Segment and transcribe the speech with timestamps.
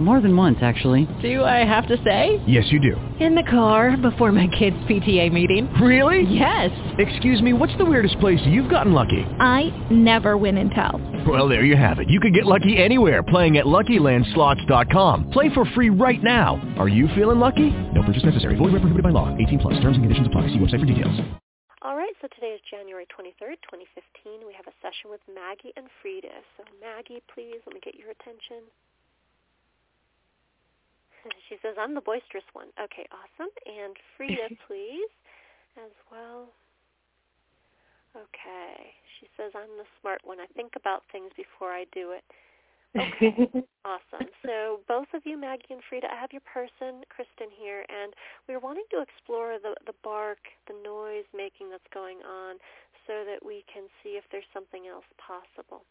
[0.00, 1.06] More than once, actually.
[1.22, 2.42] Do I have to say?
[2.46, 2.96] Yes, you do.
[3.24, 5.72] In the car before my kids' PTA meeting.
[5.74, 6.22] Really?
[6.22, 6.70] Yes.
[6.98, 9.22] Excuse me, what's the weirdest place you've gotten lucky?
[9.38, 11.00] I never win and tell.
[11.26, 12.10] Well, there you have it.
[12.10, 15.30] You can get lucky anywhere playing at LuckyLandSlots.com.
[15.30, 16.60] Play for free right now.
[16.76, 17.70] Are you feeling lucky?
[17.94, 18.56] No purchase necessary.
[18.56, 19.34] Void where prohibited by law.
[19.38, 19.74] 18 plus.
[19.74, 20.48] Terms and conditions apply.
[20.48, 21.20] See website for details.
[21.84, 24.48] All right, so today is January 23rd, 2015.
[24.48, 26.32] We have a session with Maggie and Frida.
[26.56, 28.64] So Maggie, please, let me get your attention.
[31.48, 32.68] She says, I'm the boisterous one.
[32.80, 33.52] Okay, awesome.
[33.66, 35.12] And Frida, please,
[35.76, 36.48] as well.
[38.16, 38.94] Okay.
[39.20, 40.38] She says, I'm the smart one.
[40.40, 42.24] I think about things before I do it.
[42.94, 43.34] Okay.
[43.84, 44.28] awesome.
[44.46, 48.14] So both of you, Maggie and Frida, I have your person, Kristen, here, and
[48.48, 50.38] we're wanting to explore the, the bark,
[50.68, 52.56] the noise making that's going on
[53.06, 55.82] so that we can see if there's something else possible.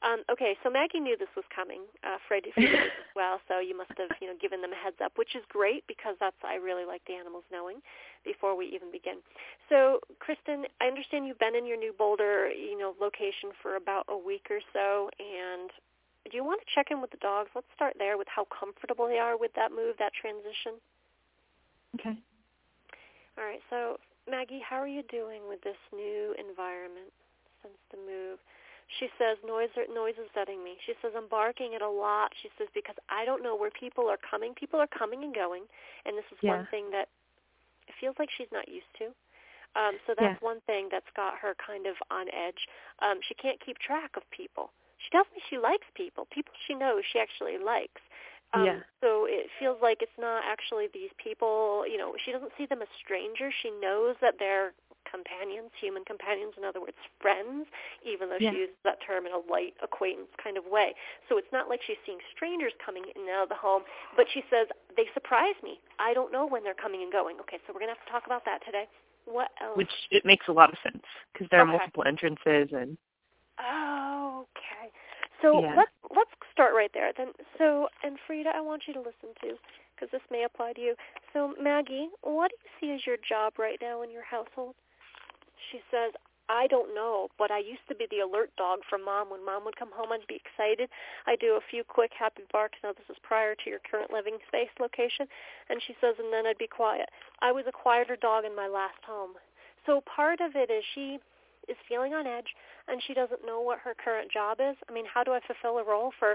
[0.00, 1.84] Um, okay, so Maggie knew this was coming.
[2.00, 4.96] Uh, Fred knew as well, so you must have you know given them a heads
[5.04, 7.84] up, which is great because that's I really like the animals knowing
[8.24, 9.20] before we even begin.
[9.68, 14.08] So, Kristen, I understand you've been in your new Boulder you know location for about
[14.08, 15.68] a week or so, and
[16.28, 17.50] do you want to check in with the dogs?
[17.54, 20.80] Let's start there with how comfortable they are with that move, that transition.
[22.00, 22.16] Okay.
[23.36, 23.60] All right.
[23.68, 23.96] So,
[24.28, 27.12] Maggie, how are you doing with this new environment
[27.62, 28.40] since the move?
[28.98, 30.74] She says noise noise is setting me.
[30.86, 32.32] She says I'm barking it a lot.
[32.42, 34.54] She says because I don't know where people are coming.
[34.54, 35.62] People are coming and going,
[36.04, 36.58] and this is yeah.
[36.58, 37.08] one thing that
[37.86, 39.14] it feels like she's not used to.
[39.78, 40.46] Um, so that's yeah.
[40.46, 42.66] one thing that's got her kind of on edge.
[42.98, 44.74] Um, she can't keep track of people.
[44.98, 46.26] She tells me she likes people.
[46.34, 48.02] People she knows she actually likes.
[48.52, 48.78] Um, yeah.
[49.00, 51.86] So it feels like it's not actually these people.
[51.86, 53.54] You know, she doesn't see them as strangers.
[53.62, 54.74] She knows that they're
[55.08, 57.66] companions, human companions, in other words, friends,
[58.04, 58.50] even though Yeah.
[58.52, 60.94] she uses that term in a light acquaintance kind of way.
[61.28, 63.84] So it's not like she's seeing strangers coming in and out of the home,
[64.16, 65.80] but she says, they surprise me.
[65.98, 67.38] I don't know when they're coming and going.
[67.40, 68.88] Okay, so we're going to have to talk about that today.
[69.26, 69.76] What else?
[69.76, 71.76] Which it makes a lot of sense because there are Okay.
[71.76, 72.96] multiple entrances and
[73.60, 74.90] Okay.
[75.42, 75.74] So Yeah.
[75.76, 77.12] let's let's start right there.
[77.12, 79.58] Then, so and Frida, I want you to listen to
[79.94, 80.94] because this may apply to you.
[81.32, 84.74] So Maggie, what do you see as your job right now in your household?
[85.70, 86.12] She says,
[86.50, 89.30] I don't know, but I used to be the alert dog for mom.
[89.30, 90.90] When mom would come home, I'd be excited.
[91.26, 92.78] I'd do a few quick happy barks.
[92.82, 95.30] Now this is prior to your current living space location.
[95.70, 97.06] And she says, and then I'd be quiet.
[97.40, 99.38] I was a quieter dog in my last home.
[99.86, 101.22] So part of it is she
[101.68, 102.50] is feeling on edge
[102.88, 104.74] and she doesn't know what her current job is.
[104.88, 106.34] I mean, how do I fulfill a role for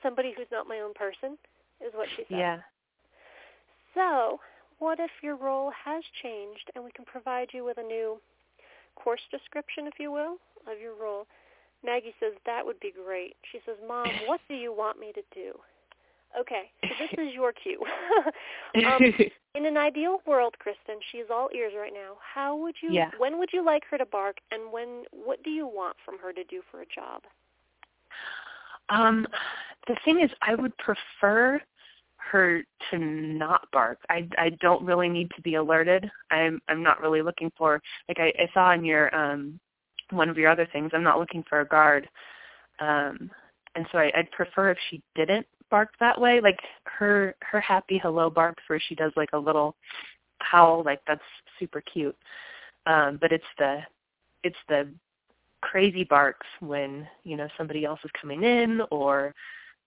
[0.00, 1.36] somebody who's not my own person?
[1.82, 2.38] Is what she said.
[2.38, 2.58] yeah.
[3.94, 4.40] So,
[4.78, 8.20] what if your role has changed and we can provide you with a new
[8.96, 10.36] course description, if you will,
[10.70, 11.26] of your role?
[11.84, 13.36] Maggie says, that would be great.
[13.52, 15.52] She says, Mom, what do you want me to do?
[16.38, 17.80] Okay, so this is your cue.
[18.84, 19.00] um,
[19.54, 22.16] in an ideal world, Kristen, she's all ears right now.
[22.20, 23.10] How would you, Yeah.
[23.18, 26.32] when would you like her to bark and when, what do you want from her
[26.32, 27.22] to do for a job?
[28.88, 29.26] Um,
[29.86, 31.60] the thing is, I would prefer
[32.30, 33.98] her to not bark.
[34.08, 36.10] I I don't really need to be alerted.
[36.30, 39.58] I'm I'm not really looking for like I, I saw in your um
[40.10, 40.90] one of your other things.
[40.94, 42.08] I'm not looking for a guard.
[42.78, 43.30] Um,
[43.74, 46.40] and so I, I'd prefer if she didn't bark that way.
[46.40, 49.74] Like her her happy hello barks where she does like a little
[50.40, 50.82] howl.
[50.84, 51.20] Like that's
[51.58, 52.16] super cute.
[52.86, 53.80] Um, but it's the
[54.44, 54.88] it's the
[55.62, 59.34] crazy barks when you know somebody else is coming in or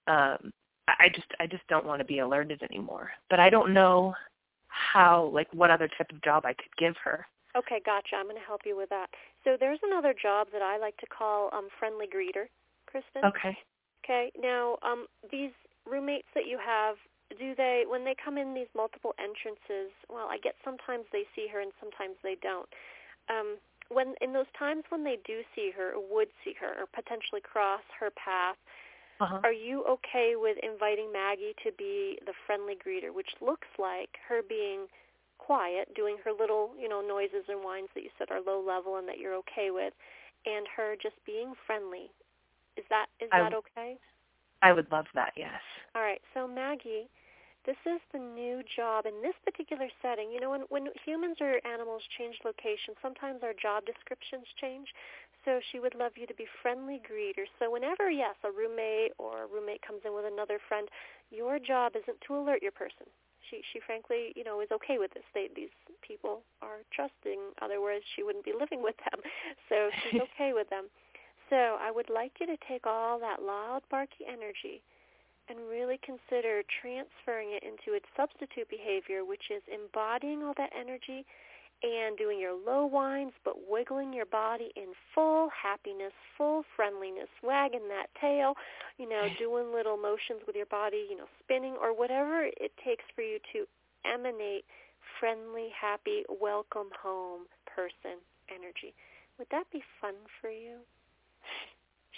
[0.08, 0.52] um
[1.00, 3.12] I just I just don't want to be alerted anymore.
[3.30, 4.14] But I don't know
[4.68, 7.26] how like what other type of job I could give her.
[7.58, 8.16] Okay, gotcha.
[8.16, 9.10] I'm going to help you with that.
[9.44, 12.46] So there's another job that I like to call um, friendly greeter,
[12.86, 13.26] Kristen.
[13.26, 13.58] Okay.
[14.06, 14.32] Okay.
[14.40, 15.52] Now, um, these
[15.90, 16.96] roommates that you have,
[17.38, 19.92] do they when they come in these multiple entrances?
[20.10, 22.70] Well, I get sometimes they see her and sometimes they don't.
[23.30, 23.58] Um,
[23.90, 27.42] when in those times when they do see her or would see her or potentially
[27.42, 28.58] cross her path,
[29.20, 29.40] Uh-huh.
[29.44, 34.42] are you okay with inviting Maggie to be the friendly greeter, which looks like her
[34.48, 34.88] being
[35.38, 38.98] quiet, doing her little, you know, noises and whines that you said are low level
[38.98, 39.94] and that you're okay with,
[40.46, 42.12] and her just being friendly.
[42.78, 43.98] Is that is I that okay?
[44.62, 45.60] I would love that, yes.
[45.96, 46.22] All right.
[46.34, 47.10] So Maggie,
[47.66, 50.32] this is the new job in this particular setting.
[50.32, 54.88] You know, when when humans or animals change location, sometimes our job descriptions change.
[55.46, 57.46] So she would love you to be friendly greeter.
[57.60, 60.88] So whenever, yes, a roommate or a roommate comes in with another friend,
[61.32, 63.08] your job isn't to alert your person.
[63.50, 65.24] she she frankly you know is okay with this.
[65.34, 67.40] They these people are trusting.
[67.62, 69.20] Otherwise, she wouldn't be living with them.
[69.70, 70.86] So she's okay with them.
[71.50, 74.84] So I would like you to take all that loud, barky energy
[75.50, 81.26] and really consider transferring it into its substitute behavior, which is embodying all that energy
[81.84, 87.88] and doing your low whines, but wiggling your body in full happiness, full friendliness, wagging
[87.88, 88.54] that tail,
[88.98, 93.04] you know, doing little motions with your body, you know, spinning or whatever it takes
[93.16, 93.66] for you to
[94.06, 94.66] emanate
[95.20, 98.94] friendly, happy, welcome home person energy.
[99.38, 100.78] Would that be fun for you?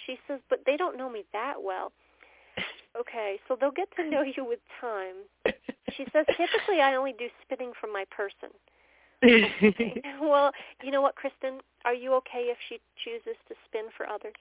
[0.06, 1.92] She says, but they don't know me that well.
[3.00, 5.16] Okay, so they'll get to know you with time.
[5.98, 8.50] She says, typically I only do spinning from my person.
[10.22, 10.52] well,
[10.84, 11.60] you know what, Kristen?
[11.86, 14.34] Are you okay if she chooses to spin for others?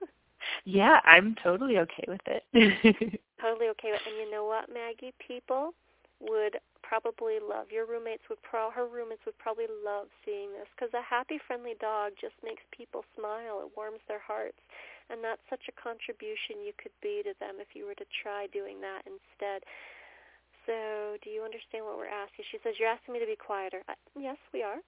[0.64, 2.44] yeah, I'm totally okay with it.
[3.40, 4.08] totally okay with it.
[4.08, 5.12] And you know what, Maggie?
[5.26, 5.74] People
[6.20, 6.56] would
[6.92, 11.00] probably love your roommates would pro her roommates would probably love seeing this because a
[11.00, 14.60] happy friendly dog just makes people smile it warms their hearts
[15.08, 18.44] and that's such a contribution you could be to them if you were to try
[18.52, 19.64] doing that instead
[20.66, 22.44] so do you understand what we're asking?
[22.50, 23.82] She says, you're asking me to be quieter.
[23.88, 24.78] Uh, yes, we are.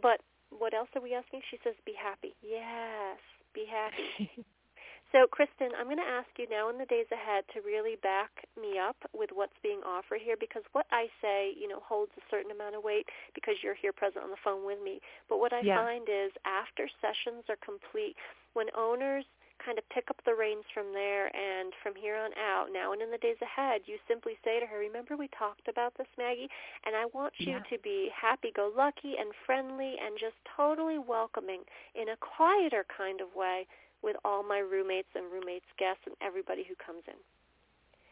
[0.00, 0.20] But
[0.50, 1.40] what else are we asking?
[1.50, 2.34] She says, be happy.
[2.42, 3.18] Yes,
[3.54, 4.30] be happy.
[5.12, 8.30] so, Kristen, I'm going to ask you now in the days ahead to really back
[8.60, 12.24] me up with what's being offered here because what I say, you know, holds a
[12.30, 15.00] certain amount of weight because you're here present on the phone with me.
[15.28, 15.80] But what I yeah.
[15.80, 18.16] find is after sessions are complete,
[18.52, 19.24] when owners
[19.64, 23.02] kind of pick up the reins from there and from here on out, now and
[23.02, 26.48] in the days ahead, you simply say to her, remember we talked about this, Maggie?
[26.84, 27.66] And I want you yeah.
[27.70, 31.62] to be happy-go-lucky and friendly and just totally welcoming
[31.94, 33.66] in a quieter kind of way
[34.02, 37.18] with all my roommates and roommates' guests and everybody who comes in.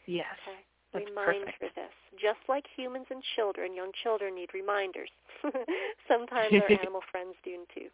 [0.07, 0.27] Yes.
[0.43, 0.61] Okay.
[0.93, 1.61] That's Remind perfect.
[1.61, 1.95] her this.
[2.23, 5.11] Just like humans and children, young children need reminders.
[6.09, 7.91] Sometimes our animal friends do too.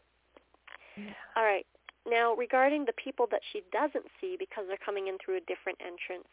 [0.97, 1.17] Yeah.
[1.37, 1.67] All right.
[2.09, 5.79] Now, regarding the people that she doesn't see because they're coming in through a different
[5.81, 6.29] entrance,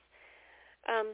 [0.88, 1.14] um,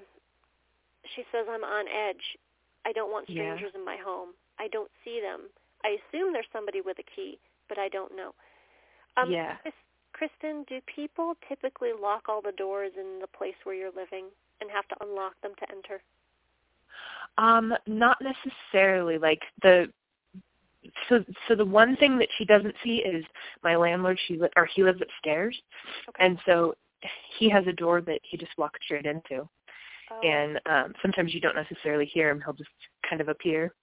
[1.16, 2.38] she says, I'm on edge.
[2.86, 3.80] I don't want strangers yeah.
[3.80, 4.30] in my home.
[4.60, 5.50] I don't see them.
[5.84, 8.34] I assume there's somebody with a key, but I don't know.
[9.18, 9.58] Um, yeah.
[9.62, 9.74] Chris,
[10.14, 14.26] Kristen, do people typically lock all the doors in the place where you're living
[14.62, 16.02] and have to unlock them to enter?
[17.38, 19.18] Um, not necessarily.
[19.18, 19.88] Like the
[21.10, 23.24] so so the one thing that she doesn't see is
[23.64, 25.58] my landlord she li- or he lives upstairs.
[26.10, 26.26] Okay.
[26.26, 26.76] and so
[27.38, 29.48] he has a door that he just walks straight into.
[30.12, 30.20] Oh.
[30.22, 32.70] and um sometimes you don't necessarily hear him he'll just
[33.10, 33.74] kind of appear.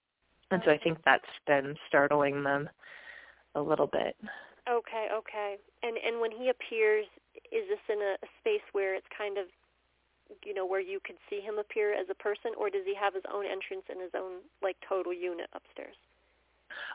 [0.50, 2.68] And so i think that's been startling them
[3.54, 4.16] a little bit.
[4.68, 5.56] Okay okay.
[5.82, 7.06] And and when he appears
[7.50, 9.46] is this in a, a space where it's kind of
[10.44, 13.14] you know where you could see him appear as a person or does he have
[13.14, 15.96] his own entrance and his own like total unit upstairs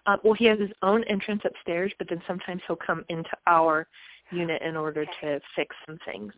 [0.06, 3.88] uh, well, he has his own entrance upstairs, but then sometimes he'll come into our
[4.31, 5.12] unit in order okay.
[5.22, 6.33] to fix some things.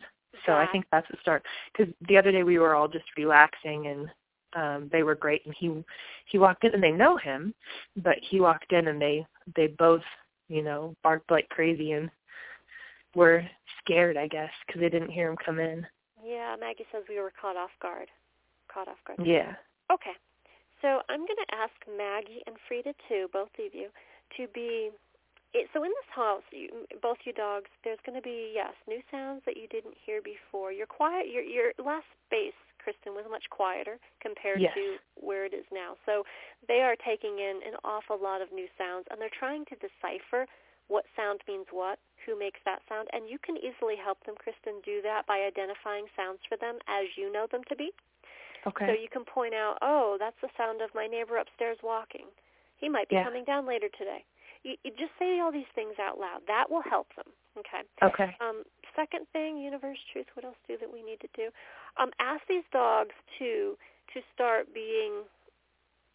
[0.46, 1.42] So I think that's the start.
[1.72, 4.08] Because the other day we were all just relaxing and
[4.54, 5.84] um they were great, and he
[6.26, 7.54] he walked in and they know him,
[7.96, 9.26] but he walked in and they
[9.56, 10.02] they both
[10.48, 12.10] you know barked like crazy and
[13.14, 13.44] were
[13.82, 15.86] scared, I guess, because they didn't hear him come in.
[16.24, 18.08] Yeah, Maggie says we were caught off guard.
[18.72, 19.20] Caught off guard.
[19.26, 19.54] Yeah.
[19.92, 20.12] Okay.
[20.82, 23.88] So I'm going to ask Maggie and Frida too, both of you,
[24.36, 24.90] to be.
[25.56, 29.00] It, so in this house, you, both you dogs, there's going to be yes, new
[29.10, 30.72] sounds that you didn't hear before.
[30.72, 34.76] Your quiet, your your last space, Kristen, was much quieter compared yes.
[34.76, 35.96] to where it is now.
[36.04, 36.22] So
[36.68, 40.44] they are taking in an awful lot of new sounds, and they're trying to decipher
[40.88, 44.80] what sound means what, who makes that sound, and you can easily help them, Kristen,
[44.84, 47.92] do that by identifying sounds for them as you know them to be.
[48.66, 48.86] Okay.
[48.86, 52.26] So you can point out, oh, that's the sound of my neighbor upstairs walking.
[52.78, 53.24] He might be yeah.
[53.24, 54.24] coming down later today.
[54.62, 56.40] You, you just say all these things out loud.
[56.46, 57.30] That will help them.
[57.58, 57.82] Okay.
[58.02, 58.36] Okay.
[58.40, 58.62] Um,
[58.94, 60.26] second thing, universe truth.
[60.34, 61.50] What else do that we need to do?
[62.00, 63.76] Um, ask these dogs to
[64.14, 65.22] to start being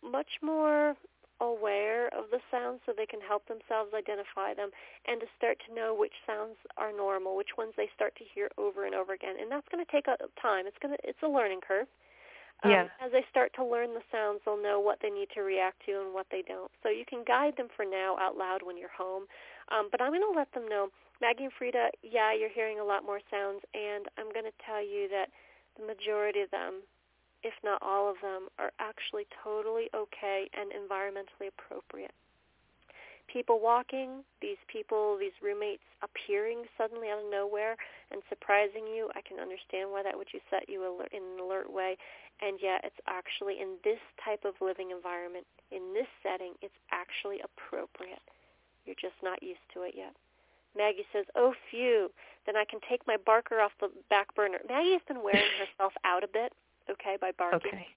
[0.01, 0.95] much more
[1.41, 4.69] aware of the sounds so they can help themselves identify them
[5.05, 8.49] and to start to know which sounds are normal, which ones they start to hear
[8.57, 9.35] over and over again.
[9.39, 10.65] And that's going to take a time.
[10.67, 11.87] It's going to it's a learning curve.
[12.63, 12.87] Um, yeah.
[13.03, 15.99] As they start to learn the sounds, they'll know what they need to react to
[15.99, 16.71] and what they don't.
[16.81, 19.27] So you can guide them for now out loud when you're home.
[19.71, 20.87] Um, but I'm going to let them know,
[21.21, 24.83] Maggie and Frida, yeah, you're hearing a lot more sounds, and I'm going to tell
[24.83, 25.27] you that
[25.79, 26.83] the majority of them,
[27.43, 32.11] if not all of them, are actually totally okay and environmentally appropriate.
[33.33, 37.75] People walking, these people, these roommates appearing suddenly out of nowhere
[38.13, 41.41] and surprising you, I can understand why that would you set you alert, in an
[41.41, 41.97] alert way.
[42.45, 47.41] And yet it's actually in this type of living environment, in this setting, it's actually
[47.41, 48.21] appropriate.
[48.85, 50.13] You're just not used to it yet.
[50.77, 52.09] Maggie says, oh, phew,
[52.45, 54.61] then I can take my barker off the back burner.
[54.69, 56.53] Maggie has been wearing herself out a bit,
[56.89, 57.73] okay, by barking.
[57.73, 57.87] Okay.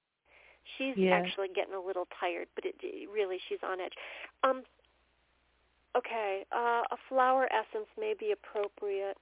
[0.77, 1.15] She's Yeah.
[1.15, 3.95] actually getting a little tired, but it, it really she's on edge.
[4.43, 4.65] Um
[5.97, 9.17] okay, uh a flower essence may be appropriate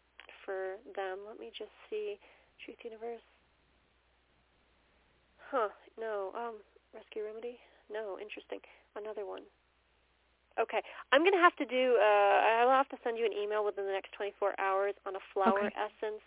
[0.45, 1.19] for them.
[1.29, 2.19] Let me just see.
[2.65, 3.25] Truth Universe.
[5.51, 6.33] Huh, no.
[6.37, 6.55] Um
[6.95, 7.59] Rescue Remedy?
[7.93, 8.61] No, interesting.
[8.97, 9.43] Another one.
[10.61, 10.81] Okay.
[11.13, 13.87] I'm going to have to do uh I'll have to send you an email within
[13.87, 15.75] the next 24 hours on a flower Okay.
[15.75, 16.23] essence.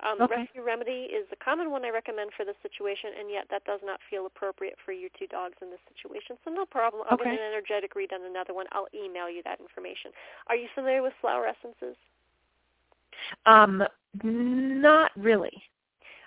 [0.00, 0.46] Um, Okay.
[0.46, 3.80] Rescue Remedy is the common one I recommend for this situation, and yet that does
[3.82, 6.38] not feel appropriate for your two dogs in this situation.
[6.44, 7.04] So no problem.
[7.08, 7.30] I'll Okay.
[7.30, 8.66] get an energetic read on another one.
[8.72, 10.12] I'll email you that information.
[10.46, 11.96] Are you familiar with flower essences?
[13.46, 13.82] Um,
[14.22, 15.62] not really.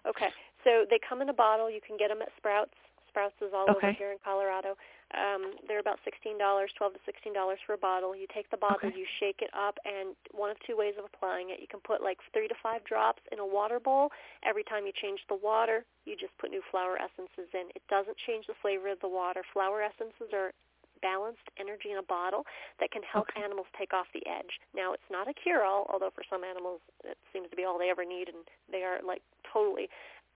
[0.06, 0.32] Okay.
[0.64, 1.70] So they come in a bottle.
[1.70, 2.76] You can get them at Sprouts.
[3.12, 4.80] Sprouts is all over here in Colorado.
[5.12, 8.16] Um, they're about sixteen dollars, twelve to sixteen dollars for a bottle.
[8.16, 8.98] You take the bottle, Okay.
[8.98, 11.60] you shake it up, and one of two ways of applying it.
[11.60, 14.10] You can put like three to five drops in a water bowl.
[14.48, 17.68] Every time you change the water, you just put new flower essences in.
[17.76, 19.44] It doesn't change the flavor of the water.
[19.52, 20.54] Flower essences are
[21.02, 22.46] balanced energy in a bottle
[22.80, 23.44] that can help Okay.
[23.44, 24.62] animals take off the edge.
[24.74, 27.90] Now, it's not a cure-all, although for some animals it seems to be all they
[27.90, 29.90] ever need, and they are like totally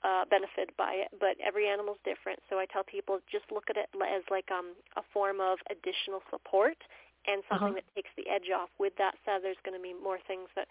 [0.04, 1.10] uh, benefited by it.
[1.20, 4.76] But every animal's different, so I tell people just look at it as like um,
[4.98, 6.78] a form of additional support
[7.26, 7.74] and something Uh-huh.
[7.74, 8.70] that takes the edge off.
[8.78, 10.68] With that said, there's going to be more things that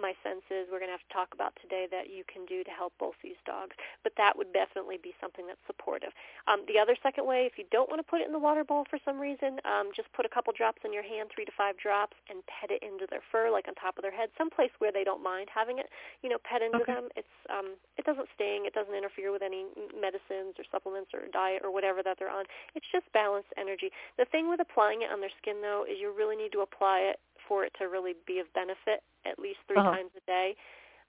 [0.00, 2.62] my sense is we're going to have to talk about today that you can do
[2.64, 3.74] to help both these dogs.
[4.02, 6.10] But that would definitely be something that's supportive.
[6.46, 8.64] Um, the other second way, if you don't want to put it in the water
[8.64, 11.52] bowl for some reason, um, just put a couple drops in your hand, three to
[11.56, 14.70] five drops, and pet it into their fur, like on top of their head, someplace
[14.78, 15.90] where they don't mind having it.
[16.22, 16.94] You know, pet into Okay.
[16.94, 17.08] them.
[17.16, 18.64] It's um, it doesn't sting.
[18.64, 19.66] It doesn't interfere with any
[19.98, 22.44] medicines or supplements or diet or whatever that they're on.
[22.74, 23.90] It's just balanced energy.
[24.16, 27.00] The thing with applying it on their skin, though, is you really need to apply
[27.10, 29.90] it for it to really be of benefit at least 3 Uh-huh.
[29.90, 30.54] times a day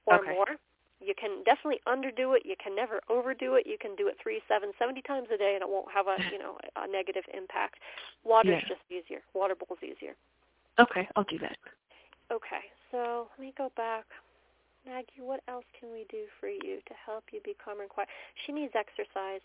[0.06, 0.32] or Okay.
[0.34, 0.56] more.
[1.02, 2.44] You can definitely underdo it.
[2.46, 3.66] You can never overdo it.
[3.66, 6.18] You can do it three, seven, seventy times a day, and it won't have a
[6.32, 7.80] you know a negative impact.
[8.26, 8.76] Water's Yeah.
[8.76, 9.22] just easier.
[9.34, 10.16] Water bowl's easier.
[10.78, 11.58] Okay, I'll do that.
[12.32, 14.06] Okay, so let me go back.
[14.86, 18.10] Maggie, what else can we do for you to help you be calmer and quiet?
[18.46, 19.42] She needs exercise.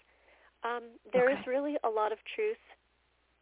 [0.65, 1.51] Um, there is Okay.
[1.51, 2.61] really a lot of truth,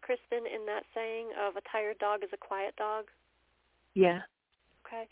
[0.01, 3.07] Kristen, in that saying of a tired dog is a quiet dog.
[3.95, 4.21] Yeah.
[4.87, 5.09] Okay.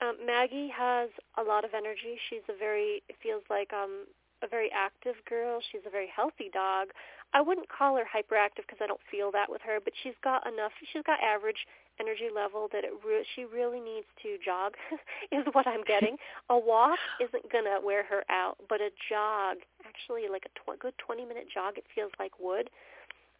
[0.00, 2.18] Um, Maggie has a lot of energy.
[2.30, 4.06] She's a very it feels like um
[4.42, 5.60] a very active girl.
[5.72, 6.88] She's a very healthy dog.
[7.34, 10.46] I wouldn't call her hyperactive because I don't feel that with her, but she's got
[10.46, 10.70] enough.
[10.92, 11.66] She's got average
[12.00, 14.74] energy level that it re- she really needs to jog
[15.32, 16.16] is what I'm getting.
[16.48, 20.78] a walk isn't going to wear her out, but a jog, actually like a tw-
[20.78, 22.70] good 20 minute jog it feels like would.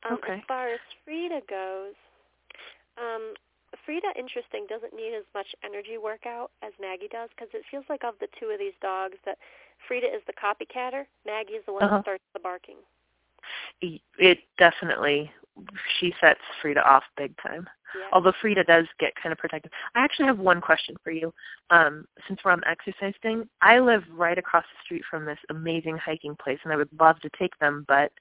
[0.02, 0.42] Um Okay.
[0.42, 1.95] as far as Frida goes,
[2.99, 3.35] um
[3.85, 8.05] Frida, interesting, doesn't need as much energy workout as Maggie does because it feels like
[8.05, 9.39] of the two of these dogs that
[9.87, 11.97] Frida is the copycatter, Maggie is the one Uh-huh.
[11.97, 12.77] that starts the barking.
[13.81, 15.33] It definitely
[15.99, 17.69] she sets Frida off big time.
[17.95, 18.09] Yeah.
[18.13, 19.73] Although Frida does get kind of protective.
[19.95, 21.33] I actually have one question for you.
[21.71, 25.39] Um, since we're on the exercise thing, I live right across the street from this
[25.51, 28.13] amazing hiking place, and I would love to take them, but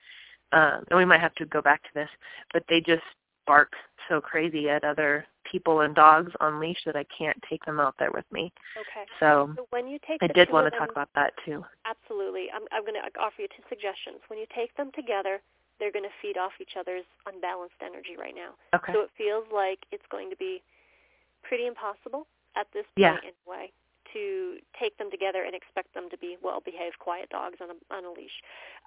[0.54, 2.10] um, and we might have to go back to this,
[2.54, 3.04] but they just
[3.46, 3.74] bark
[4.08, 7.96] so crazy at other people and dogs on leash that I can't take them out
[8.00, 8.52] there with me.
[8.78, 9.06] Okay.
[9.20, 11.64] So So when you take I did want to talk about that too.
[11.86, 12.48] Absolutely.
[12.54, 14.20] I'm, I'm going to offer you two suggestions.
[14.28, 15.40] When you take them together,
[15.80, 18.58] they're going to feed off each other's unbalanced energy right now.
[18.76, 18.94] Okay.
[18.94, 20.62] So it feels like it's going to be
[21.44, 23.20] pretty impossible at this Yeah.
[23.20, 23.72] point anyway
[24.14, 28.06] to take them together and expect them to be well-behaved, quiet dogs on a, on
[28.06, 28.34] a leash.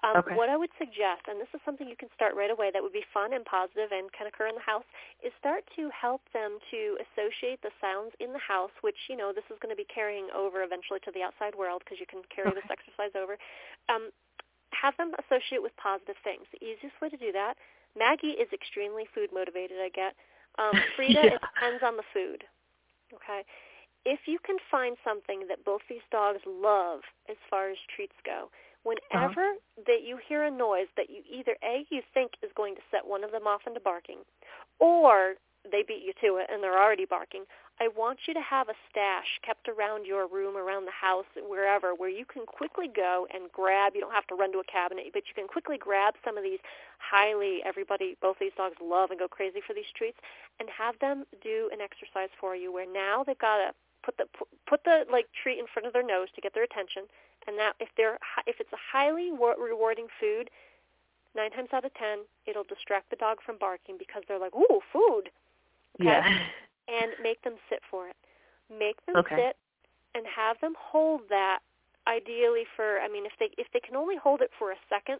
[0.03, 0.35] Um, Okay.
[0.35, 2.93] What I would suggest, and this is something you can start right away that would
[2.93, 4.85] be fun and positive and can occur in the house,
[5.25, 9.33] is start to help them to associate the sounds in the house, which, you know,
[9.33, 12.21] this is going to be carrying over eventually to the outside world because you can
[12.29, 13.37] carry this exercise over.
[13.89, 14.11] Um,
[14.71, 16.47] have them associate with positive things.
[16.51, 17.55] The easiest way to do that,
[17.97, 20.15] Maggie is extremely food motivated, I get.
[20.57, 21.35] Um, Frida, Yeah.
[21.35, 22.43] it depends on the food.
[23.13, 23.43] Okay?
[24.05, 28.49] If you can find something that both these dogs love as far as treats go,
[28.49, 28.95] uh-huh.
[29.11, 29.53] whenever
[29.85, 33.05] that you hear a noise that you either A, you think is going to set
[33.05, 34.19] one of them off into barking,
[34.79, 35.35] or
[35.69, 37.43] they beat you to it and they're already barking.
[37.79, 41.95] I want you to have a stash kept around your room, around the house, wherever,
[41.95, 43.93] where you can quickly go and grab.
[43.95, 46.43] You don't have to run to a cabinet, but you can quickly grab some of
[46.43, 46.59] these
[46.99, 50.17] highly, everybody, both these dogs love and go crazy for these treats,
[50.59, 53.71] and have them do an exercise for you where now they've got to
[54.03, 54.25] put the
[54.67, 57.03] put the like treat in front of their nose to get their attention,
[57.47, 60.49] and that if they're if it's a highly rewarding food,
[61.35, 64.81] nine times out of ten it'll distract the dog from barking because they're like, ooh,
[64.91, 65.29] food.
[65.99, 66.09] Okay?
[66.09, 66.39] Yeah.
[66.91, 68.17] And make them sit for it.
[68.67, 69.35] Make them okay.
[69.35, 69.55] sit
[70.13, 71.59] and have them hold that
[72.07, 75.19] ideally for I mean if they if they can only hold it for a second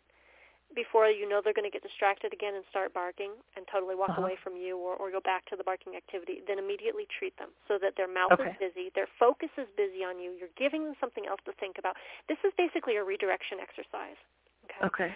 [0.76, 4.16] before you know they're going to get distracted again and start barking and totally walk
[4.16, 4.24] uh-huh.
[4.24, 7.50] away from you or, or go back to the barking activity, then immediately treat them
[7.68, 8.52] so that their mouth okay.
[8.52, 11.76] is busy, their focus is busy on you, you're giving them something else to think
[11.78, 11.96] about.
[12.28, 14.20] This is basically a redirection exercise.
[14.68, 14.82] Okay.
[14.88, 15.12] Okay.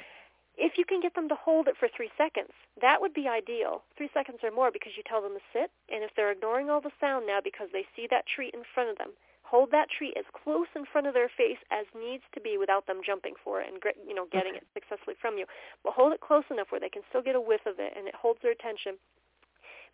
[0.56, 3.84] If you can get them to hold it for three seconds, that would be ideal.
[4.00, 6.80] Three seconds or more because you tell them to sit, and if they're ignoring all
[6.80, 9.12] the sound now because they see that treat in front of them,
[9.46, 12.90] hold that treat as close in front of their face as needs to be without
[12.90, 14.66] them jumping for it and you know getting okay.
[14.66, 15.46] it successfully from you.
[15.86, 18.10] But hold it close enough where they can still get a whiff of it and
[18.10, 18.98] it holds their attention.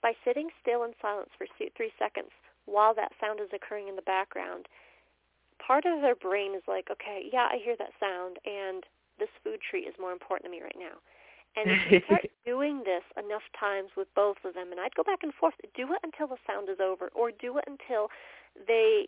[0.02, 2.34] By sitting still in silence for three seconds
[2.66, 4.66] while that sound is occurring in the background,
[5.60, 8.82] part of their brain is like, okay, yeah, I hear that sound, and
[9.20, 10.98] this food treat is more important to me right now.
[11.56, 15.04] And if you start doing this enough times with both of them, and I'd go
[15.04, 18.10] back and forth, do it until the sound is over, or do it until
[18.56, 19.06] they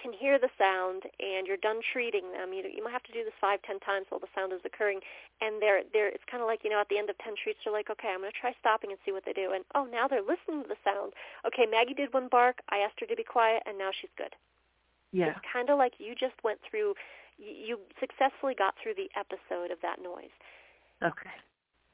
[0.00, 2.52] can hear the sound and you're done treating them.
[2.52, 5.00] You you might have to do this five, ten times while the sound is occurring,
[5.40, 7.58] and they're they're it's kind of like you know at the end of ten treats
[7.64, 9.86] they're like, okay, I'm going to try stopping and see what they do, and oh
[9.86, 11.14] now they're listening to the sound.
[11.46, 12.58] Okay, Maggie did one bark.
[12.68, 14.34] I asked her to be quiet, and now she's good.
[15.14, 15.30] Yeah.
[15.30, 16.94] It's kind of like you just went through.
[17.38, 20.34] You successfully got through the episode of that noise.
[21.02, 21.34] Okay.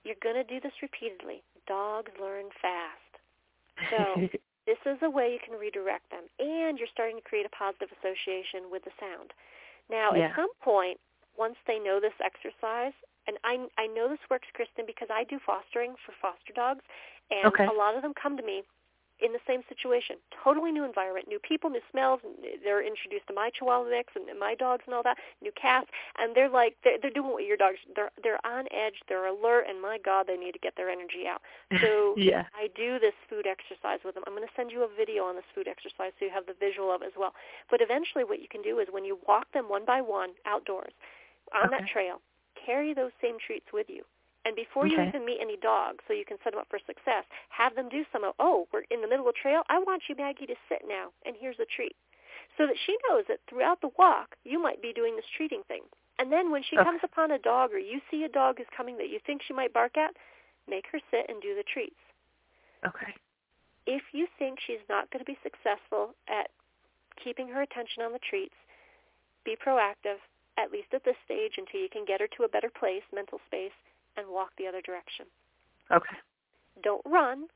[0.05, 1.43] You're going to do this repeatedly.
[1.69, 3.13] Dogs learn fast.
[3.89, 4.29] So
[4.67, 7.89] this is a way you can redirect them, and you're starting to create a positive
[8.01, 9.33] association with the sound.
[9.89, 10.31] Now, yeah.
[10.31, 11.01] at some point,
[11.37, 12.95] once they know this exercise,
[13.27, 16.85] and I I know this works, Kristen, because I do fostering for foster dogs,
[17.31, 17.67] and okay.
[17.67, 18.63] a lot of them come to me
[19.23, 20.17] in the same situation.
[20.43, 22.21] Totally new environment, new people, new smells.
[22.65, 26.35] They're introduced to my Chihuahua mix and my dogs and all that, new cats, and
[26.35, 27.79] they're like they're, they're doing what your dogs.
[27.95, 29.01] They're they're on edge.
[29.09, 31.41] They're alert, and my God, they need to get their energy out.
[31.81, 32.45] So yeah.
[32.55, 34.25] I do this food exercise with them.
[34.27, 36.57] I'm going to send you a video on this food exercise so you have the
[36.59, 37.33] visual of it as well.
[37.71, 40.93] But eventually, what you can do is when you walk them one by one outdoors
[41.55, 41.79] on okay.
[41.79, 42.21] that trail,
[42.55, 44.05] carry those same treats with you.
[44.45, 44.95] And before okay.
[44.95, 47.89] you even meet any dogs, so you can set them up for success, have them
[47.89, 49.63] do some of, oh, we're in the middle of the trail.
[49.69, 51.95] I want you, Maggie, to sit now, and here's a treat.
[52.57, 55.83] So that she knows that throughout the walk, you might be doing this treating thing.
[56.19, 56.85] And then when she okay.
[56.85, 59.55] comes upon a dog or you see a dog is coming that you think she
[59.55, 60.13] might bark at,
[60.69, 62.01] make her sit and do the treats.
[62.87, 63.13] Okay.
[63.87, 66.51] If you think she's not going to be successful at
[67.23, 68.57] keeping her attention on the treats,
[69.45, 70.21] be proactive,
[70.59, 73.41] at least at this stage until you can get her to a better place, mental
[73.47, 73.77] space,
[74.21, 75.27] and walk the other direction.
[75.91, 76.17] Okay.
[76.83, 77.47] Don't run.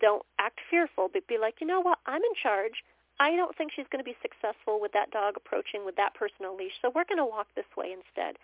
[0.00, 1.98] Don't act fearful, but be like, you know what?
[2.06, 2.82] I'm in charge.
[3.20, 6.46] I don't think she's going to be successful with that dog approaching with that person
[6.46, 8.36] on leash, so we're going to walk this way instead.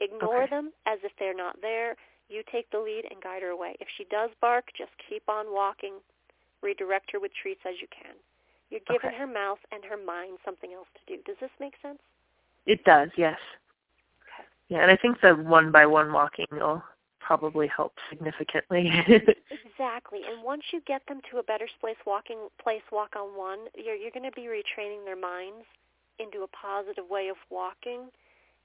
[0.00, 0.50] Ignore okay.
[0.50, 1.96] them as if they're not there.
[2.28, 3.76] You take the lead and guide her away.
[3.80, 5.94] If she does bark, just keep on walking.
[6.62, 8.14] Redirect her with treats as you can.
[8.70, 9.18] You're giving okay.
[9.18, 11.22] her mouth and her mind something else to do.
[11.24, 11.98] Does this make sense?
[12.66, 13.38] It does, yes.
[14.22, 14.46] Okay.
[14.68, 16.82] Yeah, and I think the one by one walking will
[17.20, 18.90] probably help significantly.
[19.50, 20.20] exactly.
[20.28, 23.94] And once you get them to a better place walking place walk on one, you're
[23.94, 25.64] you're going to be retraining their minds
[26.18, 28.10] into a positive way of walking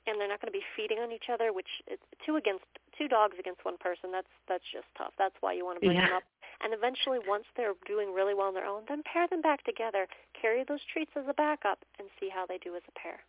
[0.08, 2.66] and they're not going to be feeding on each other, which is two against
[2.98, 4.12] two dogs against one person.
[4.12, 5.14] That's that's just tough.
[5.18, 6.08] That's why you want to bring yeah.
[6.08, 6.24] them up.
[6.64, 10.08] And eventually, once they're doing really well on their own, then pair them back together.
[10.40, 13.20] Carry those treats as a backup and see how they do as a pair.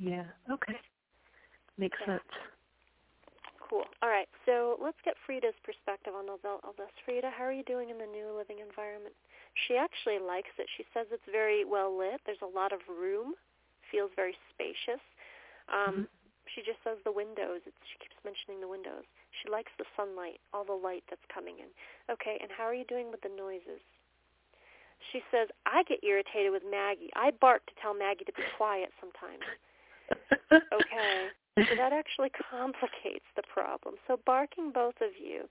[0.00, 0.24] Yeah.
[0.50, 0.76] Okay.
[1.78, 2.18] Makes yeah.
[2.18, 2.32] sense.
[3.66, 3.82] Cool.
[4.02, 4.30] All right.
[4.46, 6.38] So let's get Frida's perspective on all
[6.78, 6.92] this.
[7.04, 9.14] Frida, how are you doing in the new living environment?
[9.66, 10.70] She actually likes it.
[10.78, 12.22] She says it's very well lit.
[12.24, 13.34] There's a lot of room.
[13.90, 15.02] Feels very spacious.
[15.66, 16.14] Um, mm-hmm.
[16.54, 17.66] She just says the windows.
[17.66, 19.02] It's, she keeps mentioning the windows.
[19.42, 21.70] She likes the sunlight, all the light that's coming in.
[22.06, 23.82] Okay, and how are you doing with the noises?
[25.12, 27.10] She says, I get irritated with Maggie.
[27.14, 29.44] I bark to tell Maggie to be quiet sometimes.
[30.72, 33.94] okay, so that actually complicates the problem.
[34.06, 35.48] So barking both of you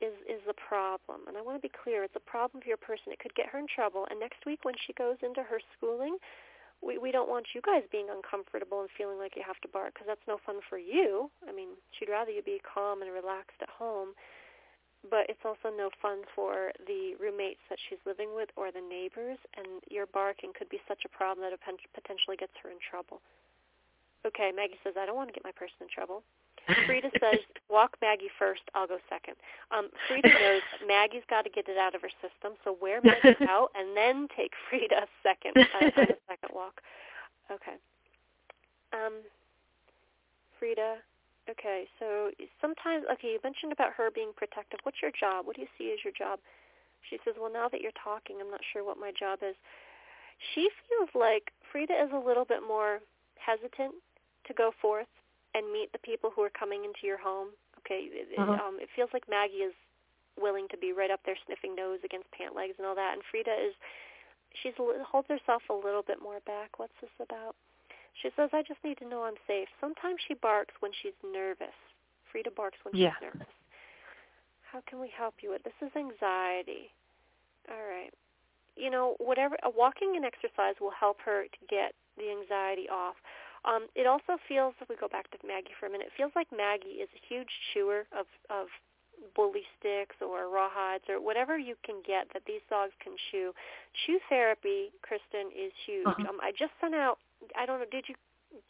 [0.00, 1.22] is is the problem.
[1.28, 3.12] And I want to be clear, it's a problem for your person.
[3.12, 4.06] It could get her in trouble.
[4.10, 6.18] And next week when she goes into her schooling,
[6.82, 9.94] we we don't want you guys being uncomfortable and feeling like you have to bark
[9.94, 11.30] because that's no fun for you.
[11.48, 14.14] I mean, she'd rather you be calm and relaxed at home.
[15.10, 19.38] but it's also no fun for the roommates that she's living with or the neighbors,
[19.56, 21.60] and your barking could be such a problem that it
[21.94, 23.20] potentially gets her in trouble.
[24.26, 26.22] Okay, Maggie says, I don't want to get my person in trouble.
[26.86, 29.34] Frida says, walk Maggie first, I'll go second.
[29.74, 33.34] Um, Frida knows Maggie's got to get it out of her system, so wear Maggie
[33.48, 36.80] out and then take Frida second on the second walk.
[37.50, 37.74] Okay.
[38.94, 39.26] Um,
[40.58, 41.02] Frida,
[41.50, 42.30] Okay, so
[42.60, 44.78] sometimes, okay, you mentioned about her being protective.
[44.84, 45.46] What's your job?
[45.46, 46.38] What do you see as your job?
[47.10, 49.56] She says, well, now that you're talking, I'm not sure what my job is.
[50.54, 53.00] She feels like Frida is a little bit more
[53.42, 53.94] hesitant
[54.46, 55.10] to go forth
[55.54, 57.48] and meet the people who are coming into your home.
[57.80, 58.52] Okay, uh-huh.
[58.52, 59.74] um, it feels like Maggie is
[60.40, 63.22] willing to be right up there sniffing nose against pant legs and all that, and
[63.30, 63.74] Frida is,
[64.62, 66.78] she's holds herself a little bit more back.
[66.78, 67.56] What's this about?
[68.20, 69.68] She says, I just need to know I'm safe.
[69.80, 71.74] Sometimes she barks when she's nervous.
[72.30, 73.12] Frida barks when yeah.
[73.18, 73.52] she's nervous.
[74.70, 75.76] How can we help you with this?
[75.80, 76.92] Is anxiety.
[77.68, 78.12] All right.
[78.76, 83.16] You know, whatever a walking and exercise will help her to get the anxiety off.
[83.64, 86.32] Um, it also feels, if we go back to Maggie for a minute, it feels
[86.34, 88.66] like Maggie is a huge chewer of of
[89.36, 93.54] bully sticks or rawhides or whatever you can get that these dogs can chew.
[94.04, 96.06] Chew therapy, Kristen, is huge.
[96.06, 96.26] Uh-huh.
[96.28, 97.18] Um, I just sent out
[97.56, 97.90] I don't know.
[97.90, 98.14] Did you?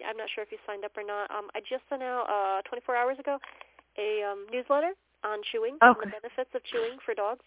[0.07, 1.31] I'm not sure if you signed up or not.
[1.31, 3.39] Um, I just sent out uh, 24 hours ago
[3.99, 5.91] a um, newsletter on chewing okay.
[5.91, 7.45] and the benefits of chewing for dogs.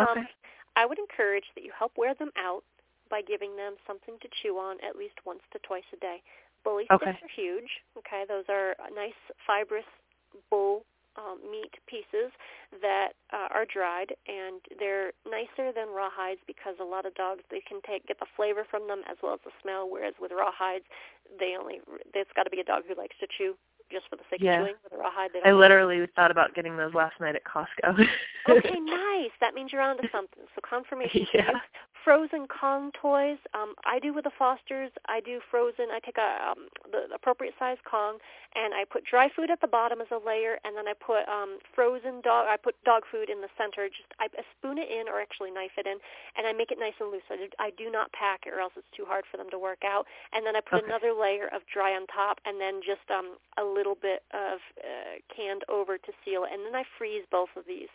[0.00, 0.20] Okay.
[0.20, 0.26] Um,
[0.74, 2.64] I would encourage that you help wear them out
[3.10, 6.22] by giving them something to chew on at least once to twice a day.
[6.64, 7.12] Bully okay.
[7.16, 7.70] sticks are huge.
[7.98, 9.88] Okay, those are nice fibrous
[10.50, 10.84] bull
[11.16, 12.32] um, meat pieces
[12.80, 17.60] that uh, are dried, and they're nicer than rawhides because a lot of dogs they
[17.60, 19.88] can take get the flavor from them as well as the smell.
[19.90, 20.88] Whereas with rawhides,
[21.38, 21.80] they only
[22.14, 23.54] it's got to be a dog who likes to chew
[23.92, 24.60] just for the sake yeah.
[24.60, 25.30] of with a rawhide.
[25.44, 28.06] I literally thought about getting those last night at Costco.
[28.48, 29.30] okay, nice.
[29.40, 30.42] That means you're onto something.
[30.54, 31.26] So confirmation.
[31.34, 31.50] Yeah
[32.04, 33.38] frozen Kong toys.
[33.54, 34.90] Um, I do with the Fosters.
[35.06, 35.86] I do frozen.
[35.92, 38.18] I take a um, the, the appropriate size Kong,
[38.54, 41.28] and I put dry food at the bottom as a layer, and then I put
[41.28, 42.46] um, frozen dog.
[42.48, 43.88] I put dog food in the center.
[43.88, 45.98] Just I, I spoon it in, or actually knife it in,
[46.36, 47.26] and I make it nice and loose.
[47.30, 49.58] I do, I do not pack it, or else it's too hard for them to
[49.58, 50.06] work out.
[50.32, 50.86] And then I put okay.
[50.86, 55.18] another layer of dry on top, and then just um, a little bit of uh,
[55.34, 57.90] canned over to seal it, and then I freeze both of these.